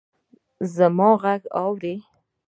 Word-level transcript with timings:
زما 0.75 1.09
ږغ 1.21 1.41
اورې! 1.61 1.95